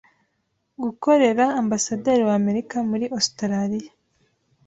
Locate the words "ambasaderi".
1.61-2.21